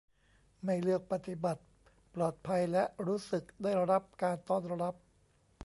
[0.63, 1.63] ไม่เลือกปฏิบัติ
[2.15, 4.95] ปลอดภัยและรู้สึกได้รับการต้อนรับ